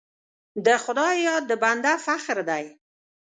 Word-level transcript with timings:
د 0.65 0.67
خدای 0.83 1.15
یاد 1.27 1.43
د 1.47 1.51
بنده 1.63 1.93
فخر 2.05 2.37
دی. 2.49 2.63